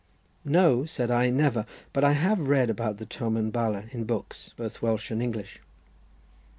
[0.45, 4.81] "No," said I, "never, but I have read about the Tomen Bala in books, both
[4.81, 5.61] Welsh and English."